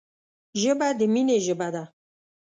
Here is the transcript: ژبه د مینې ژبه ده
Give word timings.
ژبه 0.61 0.87
د 0.99 1.01
مینې 1.13 1.37
ژبه 1.45 1.67
ده 1.73 1.83